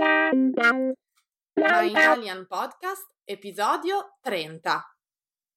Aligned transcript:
My 0.00 1.90
Italian 1.90 2.46
Podcast, 2.46 3.04
episodio 3.22 4.16
30. 4.22 4.82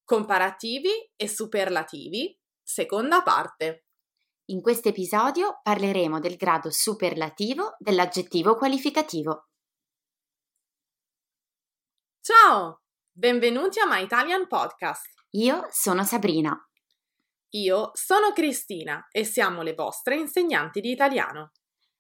Comparativi 0.04 0.90
e 1.16 1.30
superlativi, 1.30 2.38
seconda 2.62 3.22
parte. 3.22 3.86
In 4.50 4.60
questo 4.60 4.90
episodio 4.90 5.62
parleremo 5.64 6.20
del 6.20 6.36
grado 6.36 6.72
superlativo 6.72 7.78
dell'aggettivo 7.80 8.58
qualificativo. 8.58 9.48
Ciao, 12.20 12.82
benvenuti 13.14 13.80
a 13.80 13.88
My 13.88 14.04
Italian 14.04 14.46
Podcast. 14.50 15.08
Io 15.38 15.68
sono 15.70 16.04
Sabrina. 16.04 16.54
Io 17.52 17.92
sono 17.94 18.34
Cristina 18.34 19.08
e 19.10 19.24
siamo 19.24 19.62
le 19.62 19.74
vostre 19.74 20.18
insegnanti 20.18 20.82
di 20.82 20.92
italiano. 20.92 21.54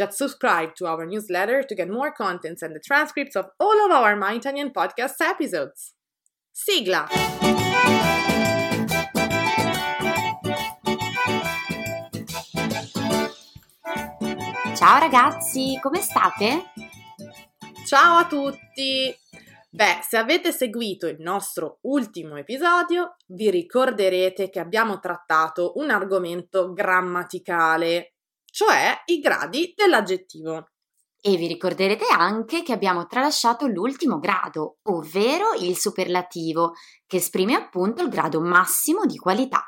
Just 0.00 0.16
subscribe 0.16 0.74
to 0.76 0.86
our 0.86 1.04
newsletter 1.04 1.62
to 1.62 1.74
get 1.74 1.90
more 1.90 2.10
contents 2.10 2.62
and 2.62 2.74
the 2.74 2.80
transcripts 2.80 3.36
of 3.36 3.50
all 3.58 3.84
of 3.84 3.90
our 3.90 4.16
My 4.16 4.32
Italian 4.32 4.70
podcast 4.70 5.20
episodes. 5.20 5.92
Sigla! 6.50 7.06
Ciao 14.74 14.98
ragazzi, 15.00 15.78
come 15.82 16.00
state? 16.00 16.72
Ciao 17.84 18.20
a 18.20 18.26
tutti! 18.26 19.14
Beh, 19.68 19.98
se 20.00 20.16
avete 20.16 20.50
seguito 20.50 21.08
il 21.08 21.20
nostro 21.20 21.76
ultimo 21.82 22.36
episodio, 22.36 23.16
vi 23.26 23.50
ricorderete 23.50 24.48
che 24.48 24.60
abbiamo 24.60 24.98
trattato 24.98 25.72
un 25.76 25.90
argomento 25.90 26.72
grammaticale 26.72 28.14
cioè 28.50 29.02
i 29.06 29.18
gradi 29.18 29.72
dell'aggettivo. 29.76 30.68
E 31.22 31.36
vi 31.36 31.46
ricorderete 31.46 32.06
anche 32.06 32.62
che 32.62 32.72
abbiamo 32.72 33.06
tralasciato 33.06 33.66
l'ultimo 33.66 34.18
grado, 34.18 34.78
ovvero 34.84 35.52
il 35.52 35.76
superlativo, 35.76 36.72
che 37.06 37.18
esprime 37.18 37.54
appunto 37.54 38.02
il 38.02 38.08
grado 38.08 38.40
massimo 38.40 39.04
di 39.04 39.18
qualità. 39.18 39.64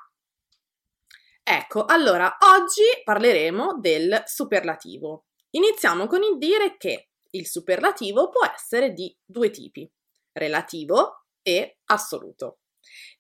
Ecco, 1.42 1.84
allora 1.84 2.38
oggi 2.54 2.82
parleremo 3.04 3.78
del 3.80 4.22
superlativo. 4.24 5.24
Iniziamo 5.50 6.06
con 6.06 6.22
il 6.22 6.38
dire 6.38 6.76
che 6.78 7.10
il 7.30 7.46
superlativo 7.46 8.28
può 8.28 8.46
essere 8.46 8.92
di 8.92 9.14
due 9.24 9.50
tipi, 9.50 9.90
relativo 10.32 11.26
e 11.42 11.80
assoluto. 11.86 12.60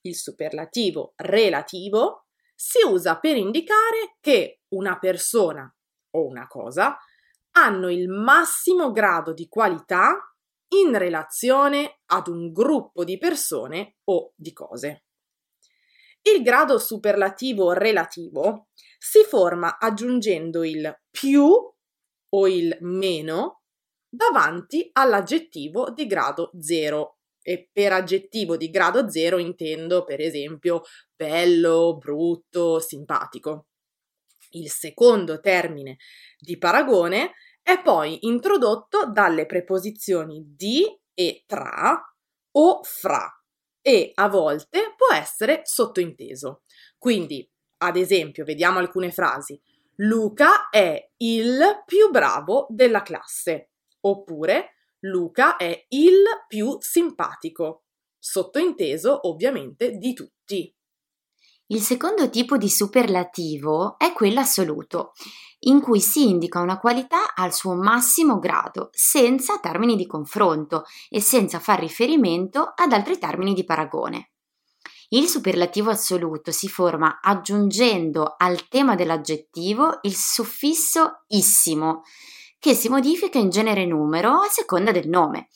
Il 0.02 0.16
superlativo 0.16 1.12
relativo 1.16 2.21
si 2.64 2.78
usa 2.86 3.18
per 3.18 3.36
indicare 3.36 4.18
che 4.20 4.60
una 4.68 4.96
persona 4.96 5.68
o 6.14 6.26
una 6.26 6.46
cosa 6.46 6.96
hanno 7.56 7.90
il 7.90 8.08
massimo 8.08 8.92
grado 8.92 9.32
di 9.32 9.48
qualità 9.48 10.32
in 10.68 10.96
relazione 10.96 12.02
ad 12.06 12.28
un 12.28 12.52
gruppo 12.52 13.02
di 13.02 13.18
persone 13.18 13.96
o 14.04 14.32
di 14.36 14.52
cose. 14.52 15.06
Il 16.22 16.42
grado 16.42 16.78
superlativo 16.78 17.72
relativo 17.72 18.68
si 18.96 19.24
forma 19.24 19.78
aggiungendo 19.78 20.62
il 20.62 21.02
più 21.10 21.44
o 21.44 22.48
il 22.48 22.78
meno 22.80 23.62
davanti 24.08 24.88
all'aggettivo 24.92 25.90
di 25.90 26.06
grado 26.06 26.52
0 26.60 27.21
e 27.42 27.68
per 27.72 27.92
aggettivo 27.92 28.56
di 28.56 28.70
grado 28.70 29.10
0 29.10 29.38
intendo 29.38 30.04
per 30.04 30.20
esempio 30.20 30.82
bello, 31.14 31.96
brutto, 31.96 32.78
simpatico. 32.78 33.66
Il 34.50 34.70
secondo 34.70 35.40
termine 35.40 35.96
di 36.38 36.56
paragone 36.58 37.32
è 37.62 37.80
poi 37.80 38.26
introdotto 38.26 39.06
dalle 39.10 39.46
preposizioni 39.46 40.42
di 40.56 40.84
e 41.14 41.44
tra 41.46 42.00
o 42.52 42.82
fra 42.82 43.42
e 43.80 44.12
a 44.14 44.28
volte 44.28 44.94
può 44.96 45.14
essere 45.14 45.62
sottointeso. 45.64 46.62
Quindi, 46.96 47.48
ad 47.78 47.96
esempio, 47.96 48.44
vediamo 48.44 48.78
alcune 48.78 49.10
frasi. 49.10 49.60
Luca 49.96 50.68
è 50.70 51.10
il 51.18 51.82
più 51.84 52.10
bravo 52.10 52.66
della 52.70 53.02
classe. 53.02 53.70
Oppure 54.00 54.81
Luca 55.04 55.56
è 55.56 55.86
il 55.88 56.22
più 56.46 56.76
simpatico, 56.78 57.84
sottointeso 58.18 59.26
ovviamente 59.28 59.96
di 59.96 60.12
tutti. 60.12 60.72
Il 61.66 61.80
secondo 61.80 62.30
tipo 62.30 62.56
di 62.56 62.68
superlativo 62.68 63.98
è 63.98 64.12
quello 64.12 64.40
assoluto, 64.40 65.12
in 65.60 65.80
cui 65.80 66.00
si 66.00 66.28
indica 66.28 66.60
una 66.60 66.78
qualità 66.78 67.34
al 67.34 67.52
suo 67.52 67.74
massimo 67.74 68.38
grado, 68.38 68.90
senza 68.92 69.58
termini 69.58 69.96
di 69.96 70.06
confronto 70.06 70.84
e 71.08 71.20
senza 71.20 71.58
far 71.58 71.80
riferimento 71.80 72.72
ad 72.74 72.92
altri 72.92 73.18
termini 73.18 73.54
di 73.54 73.64
paragone. 73.64 74.32
Il 75.08 75.26
superlativo 75.26 75.90
assoluto 75.90 76.52
si 76.52 76.68
forma 76.68 77.18
aggiungendo 77.20 78.34
al 78.36 78.68
tema 78.68 78.94
dell'aggettivo 78.94 79.98
il 80.02 80.14
suffisso 80.14 81.24
issimo, 81.28 82.02
che 82.62 82.74
si 82.74 82.88
modifica 82.88 83.40
in 83.40 83.50
genere 83.50 83.84
numero 83.86 84.34
a 84.34 84.48
seconda 84.48 84.92
del 84.92 85.08
nome. 85.08 85.48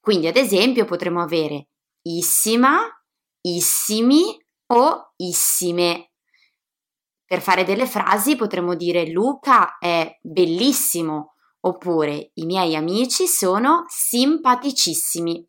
Quindi, 0.00 0.26
ad 0.26 0.34
esempio, 0.34 0.84
potremmo 0.84 1.22
avere 1.22 1.68
issima, 2.02 2.80
issimi 3.42 4.36
o 4.72 5.12
issime. 5.14 6.10
Per 7.24 7.40
fare 7.40 7.62
delle 7.62 7.86
frasi 7.86 8.34
potremmo 8.34 8.74
dire 8.74 9.06
Luca 9.10 9.78
è 9.78 10.18
bellissimo 10.20 11.34
oppure 11.60 12.32
i 12.34 12.44
miei 12.46 12.74
amici 12.74 13.28
sono 13.28 13.84
simpaticissimi. 13.86 15.48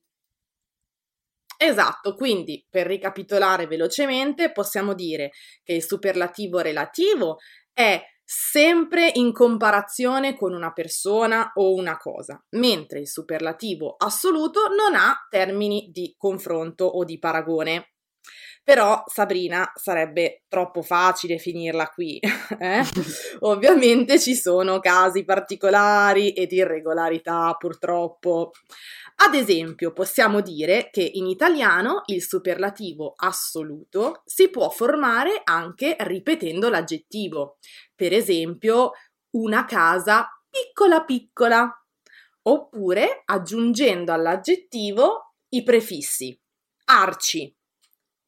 Esatto, 1.58 2.14
quindi 2.14 2.64
per 2.70 2.86
ricapitolare 2.86 3.66
velocemente 3.66 4.52
possiamo 4.52 4.94
dire 4.94 5.32
che 5.64 5.74
il 5.74 5.84
superlativo 5.84 6.60
relativo 6.60 7.38
è 7.74 8.00
sempre 8.34 9.12
in 9.16 9.34
comparazione 9.34 10.38
con 10.38 10.54
una 10.54 10.72
persona 10.72 11.52
o 11.56 11.74
una 11.74 11.98
cosa, 11.98 12.42
mentre 12.52 13.00
il 13.00 13.08
superlativo 13.10 13.96
assoluto 13.98 14.70
non 14.70 14.96
ha 14.96 15.28
termini 15.30 15.90
di 15.92 16.16
confronto 16.18 16.86
o 16.86 17.04
di 17.04 17.20
paragone. 17.20 17.91
Però 18.64 19.04
Sabrina 19.08 19.72
sarebbe 19.76 20.44
troppo 20.48 20.82
facile 20.82 21.38
finirla 21.38 21.88
qui. 21.88 22.20
Eh? 22.62 22.84
Ovviamente 23.40 24.20
ci 24.20 24.36
sono 24.36 24.80
casi 24.80 25.24
particolari 25.24 26.32
ed 26.32 26.52
irregolarità, 26.52 27.56
purtroppo. 27.58 28.52
Ad 29.24 29.34
esempio, 29.34 29.94
possiamo 29.94 30.42
dire 30.42 30.90
che 30.92 31.02
in 31.02 31.28
italiano 31.28 32.04
il 32.08 32.22
superlativo 32.22 33.14
assoluto 33.16 34.22
si 34.26 34.50
può 34.50 34.70
formare 34.70 35.42
anche 35.44 35.96
ripetendo 36.00 36.70
l'aggettivo. 36.70 37.58
Per 37.96 38.14
esempio, 38.14 38.92
una 39.32 39.66
casa 39.66 40.28
piccola 40.50 41.04
piccola. 41.04 41.76
Oppure 42.44 43.22
aggiungendo 43.26 44.12
all'aggettivo 44.12 45.36
i 45.50 45.64
prefissi 45.64 46.40
arci, 46.86 47.56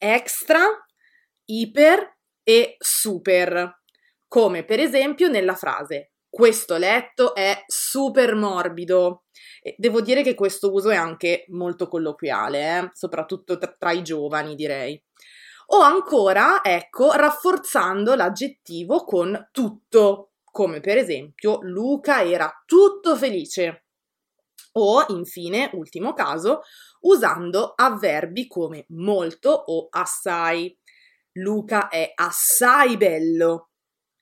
extra, 0.04 0.60
iper 1.46 2.18
e 2.44 2.76
super, 2.78 3.82
come 4.28 4.66
per 4.66 4.80
esempio 4.80 5.30
nella 5.30 5.56
frase 5.56 6.14
questo 6.34 6.78
letto 6.78 7.36
è 7.36 7.64
super 7.68 8.34
morbido. 8.34 9.26
Devo 9.78 10.02
dire 10.02 10.24
che 10.24 10.34
questo 10.34 10.74
uso 10.74 10.90
è 10.90 10.96
anche 10.96 11.46
molto 11.50 11.88
colloquiale, 11.88 12.80
eh? 12.80 12.90
soprattutto 12.94 13.60
tra 13.78 13.92
i 13.92 14.02
giovani, 14.02 14.56
direi. 14.56 15.00
O 15.68 15.82
ancora, 15.82 16.64
ecco, 16.64 17.12
rafforzando 17.12 18.16
l'aggettivo 18.16 19.04
con 19.04 19.50
tutto, 19.52 20.32
come 20.44 20.80
per 20.80 20.98
esempio 20.98 21.60
Luca 21.62 22.24
era 22.24 22.52
tutto 22.66 23.16
felice. 23.16 23.86
O, 24.72 25.06
infine, 25.10 25.70
ultimo 25.74 26.14
caso, 26.14 26.62
usando 27.04 27.74
avverbi 27.76 28.48
come 28.48 28.86
molto 28.90 29.50
o 29.50 29.88
assai. 29.90 30.78
Luca 31.34 31.88
è 31.90 32.12
assai 32.14 32.98
bello 32.98 33.70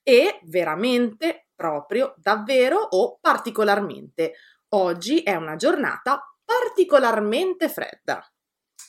e 0.02 0.40
veramente, 0.44 1.48
proprio, 1.54 2.14
davvero 2.16 2.78
o 2.78 3.18
particolarmente. 3.20 4.34
Oggi 4.70 5.22
è 5.22 5.34
una 5.34 5.56
giornata 5.56 6.22
particolarmente 6.44 7.68
fredda. 7.68 8.26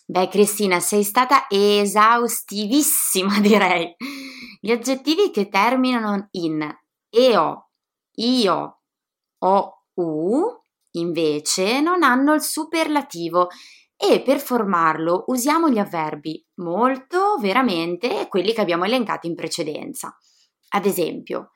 Beh, 0.05 0.27
Cristina, 0.27 0.79
sei 0.79 1.03
stata 1.03 1.45
esaustivissima, 1.49 3.39
direi. 3.41 3.95
Gli 4.59 4.71
aggettivi 4.71 5.29
che 5.31 5.49
terminano 5.49 6.27
in 6.31 6.65
eo, 7.09 7.69
io 8.15 8.81
o 9.39 9.83
u, 9.95 10.61
invece, 10.91 11.81
non 11.81 12.03
hanno 12.03 12.33
il 12.33 12.41
superlativo 12.41 13.49
e 14.11 14.21
per 14.21 14.41
formarlo 14.41 15.23
usiamo 15.27 15.69
gli 15.69 15.79
avverbi 15.79 16.45
molto, 16.55 17.37
veramente 17.39 18.19
e 18.19 18.27
quelli 18.27 18.51
che 18.51 18.59
abbiamo 18.59 18.83
elencato 18.83 19.27
in 19.27 19.35
precedenza. 19.35 20.17
Ad 20.69 20.85
esempio, 20.85 21.51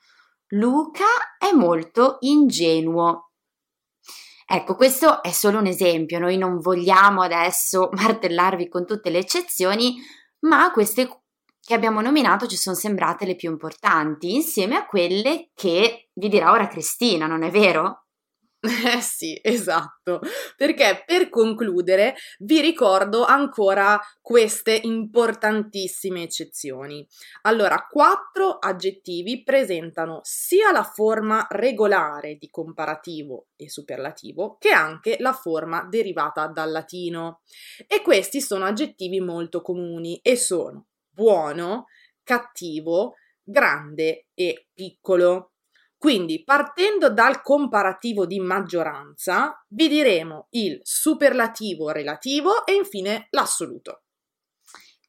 Luca 0.52 1.04
è 1.38 1.52
molto 1.52 2.16
ingenuo. 2.20 3.32
Ecco, 4.46 4.76
questo 4.76 5.22
è 5.22 5.30
solo 5.30 5.58
un 5.58 5.66
esempio, 5.66 6.18
noi 6.18 6.38
non 6.38 6.58
vogliamo 6.58 7.20
adesso 7.20 7.90
martellarvi 7.92 8.68
con 8.68 8.86
tutte 8.86 9.10
le 9.10 9.18
eccezioni, 9.18 9.96
ma 10.40 10.70
queste 10.72 11.24
che 11.60 11.74
abbiamo 11.74 12.00
nominato 12.00 12.46
ci 12.46 12.56
sono 12.56 12.74
sembrate 12.74 13.26
le 13.26 13.36
più 13.36 13.50
importanti, 13.50 14.34
insieme 14.34 14.74
a 14.74 14.86
quelle 14.86 15.50
che 15.52 16.08
vi 16.14 16.28
dirà 16.30 16.50
ora 16.50 16.66
Cristina, 16.66 17.26
non 17.26 17.42
è 17.42 17.50
vero? 17.50 18.06
Eh 18.60 19.00
sì, 19.00 19.38
esatto, 19.40 20.20
perché 20.56 21.04
per 21.06 21.28
concludere 21.28 22.16
vi 22.40 22.60
ricordo 22.60 23.24
ancora 23.24 24.00
queste 24.20 24.80
importantissime 24.82 26.22
eccezioni. 26.24 27.06
Allora, 27.42 27.86
quattro 27.88 28.58
aggettivi 28.58 29.44
presentano 29.44 30.18
sia 30.24 30.72
la 30.72 30.82
forma 30.82 31.46
regolare 31.50 32.34
di 32.34 32.50
comparativo 32.50 33.46
e 33.54 33.70
superlativo 33.70 34.56
che 34.58 34.70
anche 34.70 35.16
la 35.20 35.32
forma 35.32 35.84
derivata 35.88 36.48
dal 36.48 36.72
latino. 36.72 37.42
E 37.86 38.02
questi 38.02 38.40
sono 38.40 38.64
aggettivi 38.64 39.20
molto 39.20 39.62
comuni 39.62 40.18
e 40.20 40.34
sono 40.36 40.86
buono, 41.08 41.86
cattivo, 42.24 43.14
grande 43.42 44.26
e 44.34 44.66
piccolo. 44.74 45.52
Quindi, 45.98 46.44
partendo 46.44 47.10
dal 47.10 47.42
comparativo 47.42 48.24
di 48.24 48.38
maggioranza, 48.38 49.64
vi 49.70 49.88
diremo 49.88 50.46
il 50.50 50.78
superlativo 50.84 51.90
relativo 51.90 52.64
e 52.64 52.74
infine 52.74 53.26
l'assoluto. 53.30 54.04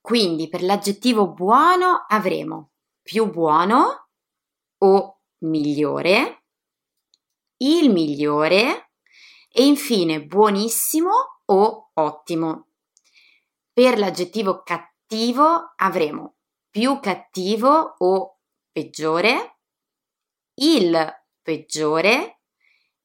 Quindi, 0.02 0.50
per 0.50 0.64
l'aggettivo 0.64 1.32
buono 1.32 2.06
avremo 2.08 2.72
più 3.04 3.30
buono 3.30 4.10
o 4.80 5.22
migliore, 5.44 6.46
il 7.58 7.92
migliore 7.92 8.92
e 9.52 9.66
infine 9.66 10.26
buonissimo 10.26 11.12
o 11.46 11.92
ottimo. 11.94 12.70
Per 13.72 14.00
l'aggettivo 14.00 14.64
cattivo 14.64 15.74
avremo 15.76 16.38
più 16.70 17.00
cattivo 17.00 17.96
o 17.98 18.40
peggiore, 18.72 19.59
il 20.62 21.08
peggiore 21.42 22.42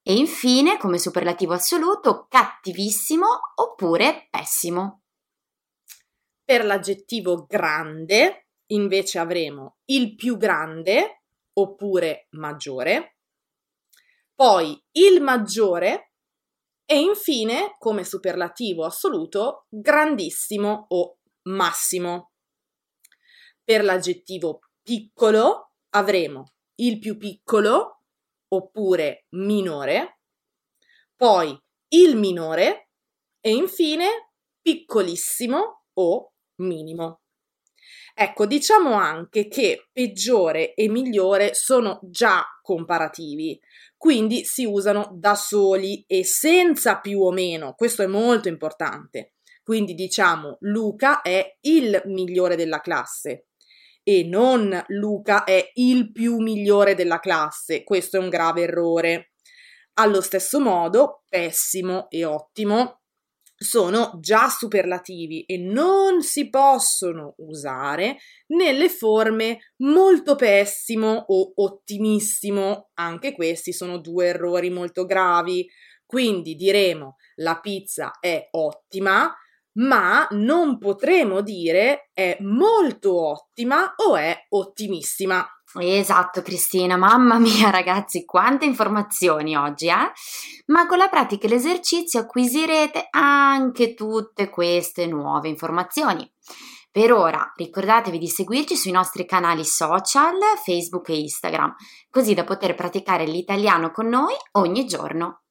e 0.02 0.14
infine, 0.14 0.76
come 0.78 0.98
superlativo 0.98 1.54
assoluto, 1.54 2.26
cattivissimo 2.28 3.26
oppure 3.54 4.28
pessimo. 4.30 5.02
Per 6.44 6.64
l'aggettivo 6.64 7.46
grande, 7.46 8.48
invece, 8.66 9.18
avremo 9.18 9.78
il 9.86 10.14
più 10.14 10.36
grande 10.36 11.22
oppure 11.54 12.26
maggiore, 12.30 13.18
poi 14.34 14.78
il 14.92 15.22
maggiore 15.22 16.12
e 16.84 16.98
infine, 16.98 17.76
come 17.78 18.04
superlativo 18.04 18.84
assoluto, 18.84 19.66
grandissimo 19.70 20.86
o 20.88 21.18
massimo. 21.44 22.32
Per 23.62 23.82
l'aggettivo 23.82 24.58
piccolo 24.82 25.76
avremo 25.90 26.53
il 26.76 26.98
più 26.98 27.16
piccolo 27.16 28.02
oppure 28.48 29.26
minore, 29.30 30.20
poi 31.16 31.58
il 31.88 32.16
minore 32.16 32.88
e 33.40 33.52
infine 33.54 34.32
piccolissimo 34.60 35.84
o 35.94 36.32
minimo. 36.56 37.20
Ecco, 38.16 38.46
diciamo 38.46 38.94
anche 38.94 39.48
che 39.48 39.88
peggiore 39.92 40.74
e 40.74 40.88
migliore 40.88 41.52
sono 41.52 41.98
già 42.02 42.44
comparativi, 42.62 43.60
quindi 43.96 44.44
si 44.44 44.64
usano 44.64 45.10
da 45.12 45.34
soli 45.34 46.04
e 46.06 46.24
senza 46.24 47.00
più 47.00 47.22
o 47.22 47.32
meno, 47.32 47.74
questo 47.74 48.02
è 48.02 48.06
molto 48.06 48.48
importante. 48.48 49.32
Quindi 49.64 49.94
diciamo 49.94 50.58
Luca 50.60 51.22
è 51.22 51.56
il 51.62 52.02
migliore 52.04 52.54
della 52.54 52.80
classe, 52.80 53.46
e 54.04 54.22
non 54.22 54.80
Luca 54.88 55.42
è 55.42 55.70
il 55.74 56.12
più 56.12 56.36
migliore 56.36 56.94
della 56.94 57.18
classe. 57.18 57.82
Questo 57.82 58.18
è 58.18 58.20
un 58.20 58.28
grave 58.28 58.62
errore. 58.62 59.32
Allo 59.94 60.20
stesso 60.20 60.60
modo, 60.60 61.22
pessimo 61.28 62.08
e 62.10 62.24
ottimo 62.24 63.00
sono 63.56 64.18
già 64.20 64.48
superlativi 64.48 65.44
e 65.44 65.56
non 65.58 66.22
si 66.22 66.50
possono 66.50 67.34
usare 67.38 68.18
nelle 68.48 68.88
forme 68.88 69.72
molto 69.78 70.36
pessimo 70.36 71.24
o 71.28 71.52
ottimissimo. 71.54 72.90
Anche 72.94 73.32
questi 73.32 73.72
sono 73.72 73.98
due 73.98 74.26
errori 74.26 74.70
molto 74.70 75.04
gravi. 75.06 75.66
Quindi 76.04 76.54
diremo 76.54 77.16
la 77.36 77.58
pizza 77.60 78.18
è 78.20 78.48
ottima, 78.50 79.34
ma 79.74 80.26
non 80.30 80.78
potremo 80.78 81.40
dire 81.40 82.10
è 82.12 82.36
molto 82.40 83.30
ottima 83.30 83.94
o 83.96 84.16
è 84.16 84.46
ottimissima. 84.50 85.46
Esatto, 85.76 86.40
Cristina, 86.42 86.96
mamma 86.96 87.38
mia, 87.38 87.70
ragazzi, 87.70 88.24
quante 88.24 88.64
informazioni 88.64 89.56
oggi, 89.56 89.88
eh? 89.88 90.12
Ma 90.66 90.86
con 90.86 90.98
la 90.98 91.08
pratica 91.08 91.46
e 91.46 91.50
l'esercizio 91.50 92.20
acquisirete 92.20 93.08
anche 93.10 93.94
tutte 93.94 94.50
queste 94.50 95.06
nuove 95.06 95.48
informazioni. 95.48 96.30
Per 96.92 97.12
ora 97.12 97.52
ricordatevi 97.56 98.18
di 98.18 98.28
seguirci 98.28 98.76
sui 98.76 98.92
nostri 98.92 99.26
canali 99.26 99.64
social, 99.64 100.36
Facebook 100.64 101.08
e 101.08 101.18
Instagram, 101.18 101.74
così 102.08 102.34
da 102.34 102.44
poter 102.44 102.76
praticare 102.76 103.24
l'italiano 103.24 103.90
con 103.90 104.06
noi 104.06 104.34
ogni 104.52 104.84
giorno. 104.86 105.43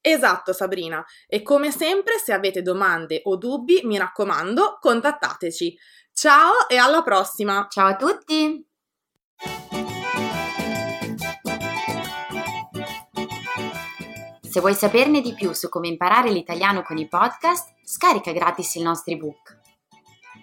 Esatto, 0.00 0.52
Sabrina. 0.52 1.04
E 1.26 1.42
come 1.42 1.70
sempre, 1.70 2.18
se 2.18 2.32
avete 2.32 2.62
domande 2.62 3.20
o 3.24 3.36
dubbi, 3.36 3.82
mi 3.84 3.98
raccomando, 3.98 4.78
contattateci. 4.80 5.76
Ciao 6.12 6.68
e 6.68 6.76
alla 6.76 7.02
prossima! 7.02 7.66
Ciao 7.68 7.88
a 7.88 7.96
tutti! 7.96 8.66
Se 14.50 14.58
vuoi 14.58 14.74
saperne 14.74 15.20
di 15.20 15.32
più 15.34 15.52
su 15.52 15.68
come 15.68 15.88
imparare 15.88 16.30
l'italiano 16.30 16.82
con 16.82 16.98
i 16.98 17.06
podcast, 17.06 17.72
scarica 17.84 18.32
gratis 18.32 18.74
il 18.74 18.82
nostro 18.82 19.14
ebook. 19.14 19.58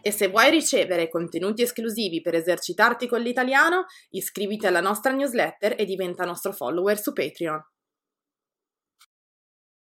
E 0.01 0.11
se 0.11 0.29
vuoi 0.29 0.49
ricevere 0.49 1.09
contenuti 1.09 1.63
esclusivi 1.63 2.21
per 2.21 2.35
esercitarti 2.35 3.07
con 3.07 3.19
l'italiano, 3.19 3.85
iscriviti 4.11 4.65
alla 4.65 4.79
nostra 4.79 5.11
newsletter 5.11 5.75
e 5.77 5.83
diventa 5.83 6.23
nostro 6.23 6.53
follower 6.53 6.97
su 6.97 7.11
Patreon. 7.11 7.61